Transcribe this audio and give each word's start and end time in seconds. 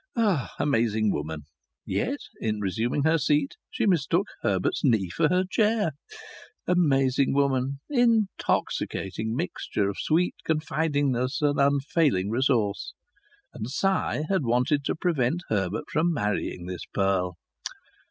Amazing 0.57 1.11
woman! 1.11 1.41
Yet 1.85 2.17
in 2.39 2.59
resuming 2.59 3.03
her 3.03 3.19
seat 3.19 3.57
she 3.69 3.85
mistook 3.85 4.25
Herbert's 4.41 4.83
knee 4.83 5.11
for 5.11 5.29
her 5.29 5.43
chair. 5.47 5.91
Amazing 6.65 7.35
woman! 7.35 7.81
Intoxicating 7.87 9.35
mixture 9.35 9.89
of 9.89 9.99
sweet 9.99 10.33
confidingness 10.43 11.43
and 11.43 11.59
unfailing 11.59 12.31
resource. 12.31 12.95
And 13.53 13.69
Si 13.69 13.87
had 14.27 14.43
wanted 14.43 14.83
to 14.85 14.95
prevent 14.95 15.41
Herbert 15.49 15.85
from 15.87 16.11
marrying 16.13 16.65
this 16.65 16.81
pearl! 16.95 17.37